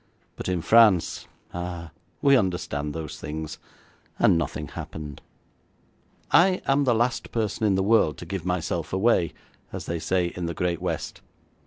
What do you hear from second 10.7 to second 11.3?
West.